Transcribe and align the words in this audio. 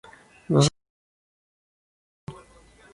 nosotras 0.49 0.79
no 2.25 2.39
habremos 2.39 2.65
bebido 2.71 2.89